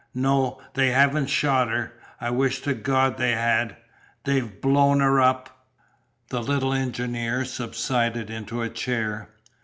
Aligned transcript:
"No, 0.15 0.59
they 0.73 0.87
haven't 0.87 1.27
shot 1.27 1.69
her. 1.69 1.93
I 2.19 2.31
wish 2.31 2.61
to 2.61 2.73
God 2.73 3.17
they 3.19 3.33
had! 3.33 3.77
They've 4.23 4.59
blown 4.59 4.99
her 4.99 5.21
up!" 5.21 5.67
The 6.29 6.41
little 6.41 6.73
engineer 6.73 7.45
subsided 7.45 8.31
into 8.31 8.63
a 8.63 8.69
chair. 8.69 9.29